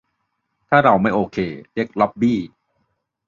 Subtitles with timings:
[0.67, 1.37] ถ้าเราไม่โอเค
[1.73, 2.39] เรียก "ล็อบบี้"